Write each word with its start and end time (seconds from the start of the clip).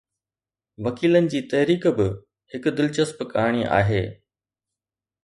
وڪيلن 0.85 1.27
جي 1.33 1.41
تحريڪ 1.51 1.85
به 1.99 2.07
هڪ 2.55 2.73
دلچسپ 2.79 3.21
ڪهاڻي 3.35 3.63
آهي. 3.81 4.01